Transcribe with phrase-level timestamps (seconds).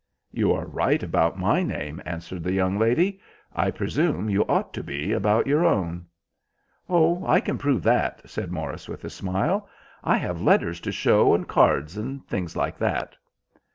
[0.31, 3.21] "You are right about my name," answered the young lady,
[3.53, 6.07] "I presume you ought to be about your own."
[6.89, 9.69] "Oh, I can prove that," said Morris, with a smile.
[10.03, 13.15] "I have letters to show, and cards and things like that."